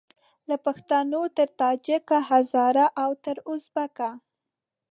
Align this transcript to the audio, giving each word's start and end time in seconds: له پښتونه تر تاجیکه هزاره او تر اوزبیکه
له 0.49 0.55
پښتونه 0.65 1.19
تر 1.37 1.47
تاجیکه 1.61 2.17
هزاره 2.29 2.85
او 3.03 3.11
تر 3.23 3.37
اوزبیکه 3.49 4.09